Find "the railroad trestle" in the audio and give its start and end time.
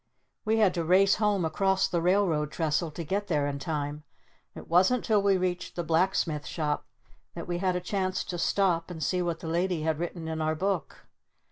1.87-2.89